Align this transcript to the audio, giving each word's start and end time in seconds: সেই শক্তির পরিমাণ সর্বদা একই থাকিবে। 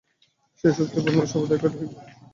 সেই 0.59 0.73
শক্তির 0.77 1.03
পরিমাণ 1.05 1.25
সর্বদা 1.27 1.55
একই 1.57 1.69
থাকিবে। 1.69 1.95